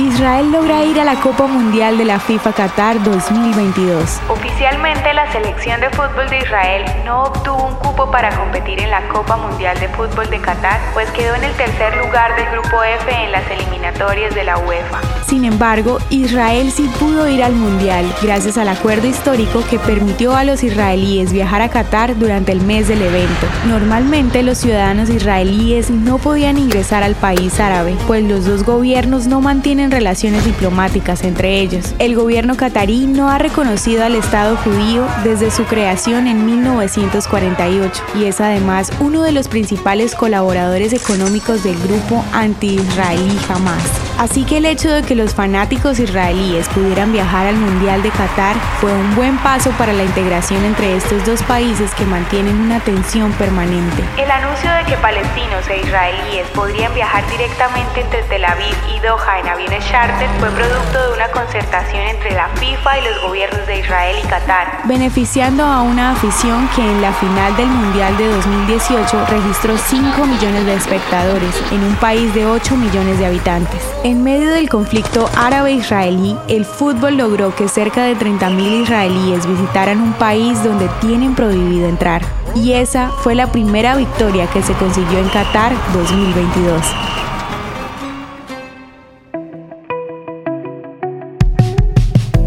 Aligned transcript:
Israel 0.00 0.50
logra 0.50 0.82
ir 0.82 0.98
a 0.98 1.04
la 1.04 1.16
Copa 1.16 1.46
Mundial 1.46 1.98
de 1.98 2.06
la 2.06 2.18
FIFA 2.18 2.54
Qatar 2.54 3.02
2022. 3.02 4.20
Oficialmente 4.30 5.12
la 5.12 5.30
selección 5.30 5.78
de 5.82 5.90
fútbol 5.90 6.26
de 6.30 6.38
Israel 6.38 6.84
no 7.04 7.24
obtuvo 7.24 7.66
un 7.66 7.74
cupo 7.74 8.10
para 8.10 8.34
competir 8.34 8.80
en 8.80 8.90
la 8.90 9.06
Copa 9.08 9.36
Mundial 9.36 9.78
de 9.78 9.88
Fútbol 9.88 10.30
de 10.30 10.40
Qatar, 10.40 10.80
pues 10.94 11.10
quedó 11.10 11.34
en 11.34 11.44
el 11.44 11.52
tercer 11.52 11.94
lugar 11.98 12.34
del 12.34 12.46
grupo 12.50 12.82
F 12.82 13.24
en 13.24 13.30
las 13.30 13.48
eliminatorias 13.50 14.34
de 14.34 14.44
la 14.44 14.56
UEFA. 14.56 15.00
Sin 15.26 15.44
embargo, 15.44 15.98
Israel 16.08 16.72
sí 16.72 16.90
pudo 16.98 17.28
ir 17.28 17.42
al 17.42 17.54
Mundial 17.54 18.04
gracias 18.22 18.56
al 18.56 18.68
acuerdo 18.68 19.06
histórico 19.06 19.62
que 19.68 19.78
permitió 19.78 20.34
a 20.34 20.44
los 20.44 20.64
israelíes 20.64 21.32
viajar 21.32 21.60
a 21.60 21.68
Qatar 21.68 22.18
durante 22.18 22.52
el 22.52 22.62
mes 22.62 22.88
del 22.88 23.02
evento. 23.02 23.46
Normalmente 23.68 24.42
los 24.42 24.58
ciudadanos 24.58 25.10
israelíes 25.10 25.90
no 25.90 26.16
podían 26.16 26.56
ingresar 26.56 27.02
al 27.02 27.16
país 27.16 27.60
árabe, 27.60 27.96
pues 28.06 28.24
los 28.24 28.46
dos 28.46 28.64
gobiernos 28.64 29.26
no 29.26 29.42
mantienen 29.42 29.89
relaciones 29.90 30.44
diplomáticas 30.44 31.24
entre 31.24 31.60
ellos. 31.60 31.94
El 31.98 32.14
gobierno 32.14 32.56
catarí 32.56 33.06
no 33.06 33.28
ha 33.28 33.38
reconocido 33.38 34.04
al 34.04 34.14
Estado 34.14 34.56
judío 34.56 35.06
desde 35.24 35.50
su 35.50 35.64
creación 35.64 36.26
en 36.26 36.44
1948 36.46 38.02
y 38.18 38.24
es 38.24 38.40
además 38.40 38.92
uno 39.00 39.22
de 39.22 39.32
los 39.32 39.48
principales 39.48 40.14
colaboradores 40.14 40.92
económicos 40.92 41.62
del 41.62 41.78
grupo 41.78 42.24
anti-israelí 42.32 43.38
Hamas. 43.48 44.09
Así 44.20 44.44
que 44.44 44.58
el 44.58 44.66
hecho 44.66 44.90
de 44.90 45.02
que 45.02 45.14
los 45.14 45.34
fanáticos 45.34 45.98
israelíes 45.98 46.68
pudieran 46.68 47.10
viajar 47.10 47.46
al 47.46 47.56
Mundial 47.56 48.02
de 48.02 48.10
Qatar 48.10 48.54
fue 48.78 48.92
un 48.92 49.16
buen 49.16 49.38
paso 49.38 49.70
para 49.78 49.94
la 49.94 50.04
integración 50.04 50.62
entre 50.62 50.94
estos 50.94 51.24
dos 51.24 51.42
países 51.44 51.94
que 51.94 52.04
mantienen 52.04 52.54
una 52.60 52.80
tensión 52.80 53.32
permanente. 53.32 54.04
El 54.18 54.30
anuncio 54.30 54.70
de 54.72 54.84
que 54.84 54.98
palestinos 54.98 55.66
e 55.70 55.80
israelíes 55.80 56.46
podrían 56.48 56.92
viajar 56.92 57.24
directamente 57.30 58.02
entre 58.02 58.22
Tel 58.24 58.44
Aviv 58.44 58.76
y 58.94 59.00
Doha 59.00 59.40
en 59.40 59.48
aviones 59.48 59.88
charter 59.88 60.28
fue 60.38 60.50
producto 60.50 61.02
de 61.02 61.14
una 61.14 61.28
concertación 61.30 62.02
entre 62.02 62.32
la 62.32 62.48
FIFA 62.56 62.98
y 62.98 63.04
los 63.06 63.22
gobiernos 63.22 63.66
de 63.66 63.78
Israel 63.78 64.16
y 64.22 64.28
Qatar, 64.28 64.82
beneficiando 64.84 65.64
a 65.64 65.80
una 65.80 66.10
afición 66.10 66.68
que 66.76 66.82
en 66.82 67.00
la 67.00 67.14
final 67.14 67.56
del 67.56 67.68
Mundial 67.68 68.14
de 68.18 68.28
2018 68.28 69.26
registró 69.30 69.78
5 69.78 70.26
millones 70.26 70.66
de 70.66 70.74
espectadores 70.74 71.54
en 71.72 71.82
un 71.84 71.94
país 71.96 72.34
de 72.34 72.44
8 72.44 72.76
millones 72.76 73.18
de 73.18 73.24
habitantes. 73.24 73.80
En 74.10 74.24
medio 74.24 74.50
del 74.50 74.68
conflicto 74.68 75.30
árabe-israelí, 75.36 76.36
el 76.48 76.64
fútbol 76.64 77.16
logró 77.16 77.54
que 77.54 77.68
cerca 77.68 78.02
de 78.02 78.16
30.000 78.16 78.82
israelíes 78.82 79.46
visitaran 79.46 80.00
un 80.00 80.12
país 80.14 80.60
donde 80.64 80.88
tienen 81.00 81.36
prohibido 81.36 81.88
entrar. 81.88 82.20
Y 82.56 82.72
esa 82.72 83.10
fue 83.10 83.36
la 83.36 83.52
primera 83.52 83.94
victoria 83.94 84.48
que 84.48 84.62
se 84.62 84.72
consiguió 84.72 85.20
en 85.20 85.28
Qatar 85.28 85.72
2022. 85.92 86.82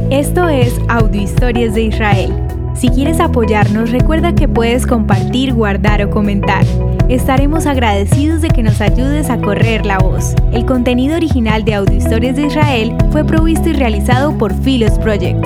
Esto 0.10 0.50
es 0.50 0.74
Audio 0.90 1.22
Historias 1.22 1.76
de 1.76 1.84
Israel. 1.84 2.34
Si 2.76 2.90
quieres 2.90 3.22
apoyarnos, 3.22 3.90
recuerda 3.92 4.36
que 4.36 4.50
puedes 4.50 4.86
compartir, 4.86 5.54
guardar 5.54 6.04
o 6.04 6.10
comentar. 6.10 6.66
Estaremos 7.14 7.68
agradecidos 7.68 8.42
de 8.42 8.48
que 8.50 8.64
nos 8.64 8.82
ayudes 8.82 9.30
a 9.30 9.38
correr 9.38 9.86
la 9.86 10.00
voz. 10.00 10.34
El 10.52 10.66
contenido 10.66 11.16
original 11.16 11.64
de 11.64 11.76
Audio 11.76 11.96
Historias 11.96 12.36
de 12.36 12.48
Israel 12.48 12.96
fue 13.12 13.24
provisto 13.24 13.70
y 13.70 13.74
realizado 13.74 14.36
por 14.36 14.52
Philos 14.64 14.98
Project. 14.98 15.46